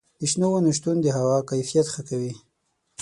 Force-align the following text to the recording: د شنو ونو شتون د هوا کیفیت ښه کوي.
د 0.19 0.21
شنو 0.31 0.47
ونو 0.51 0.71
شتون 0.77 0.97
د 1.01 1.07
هوا 1.17 1.37
کیفیت 1.49 1.87
ښه 1.93 2.01
کوي. 2.09 2.33